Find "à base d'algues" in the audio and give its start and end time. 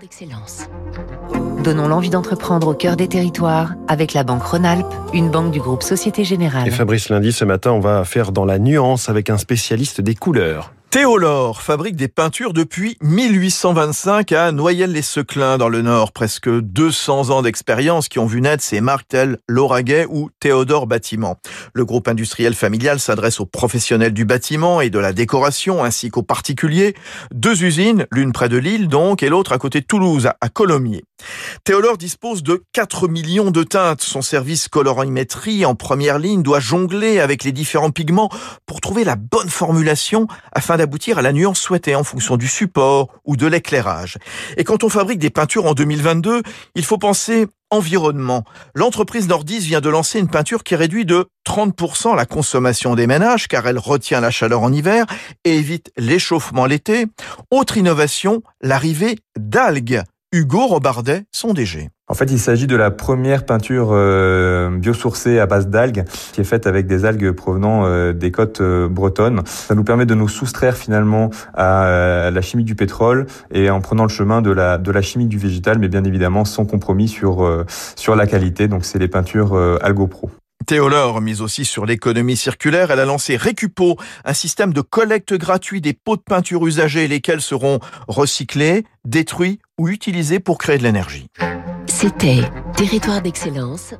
65.38-66.02